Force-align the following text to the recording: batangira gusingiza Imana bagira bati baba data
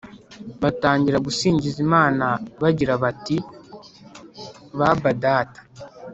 batangira 0.61 1.23
gusingiza 1.25 1.77
Imana 1.85 2.25
bagira 2.61 2.93
bati 3.03 3.37
baba 4.77 5.11
data 5.23 5.61